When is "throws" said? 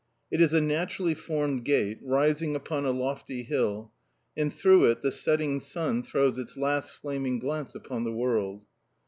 6.01-6.39